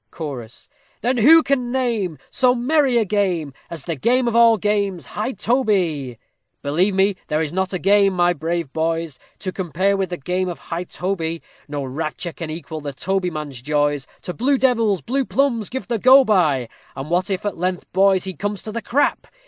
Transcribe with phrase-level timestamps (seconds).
[0.09, 0.67] CHORUS
[1.01, 5.33] Then who can name So merry a game, As the game of all games high
[5.33, 6.17] toby?
[6.63, 10.49] Believe me, there is not a game, my brave boys, To compare with the game
[10.49, 15.69] of high toby; No rapture can equal the tobyman's joys, To blue devils, blue plumbs
[15.69, 19.27] give the go by; And what if, at length, boys, he come to the crap!